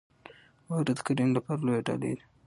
[0.67, 2.21] واوره د کرنې لپاره لویه ډالۍ ده.